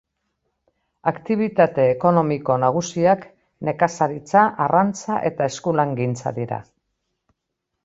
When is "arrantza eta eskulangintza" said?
4.67-6.37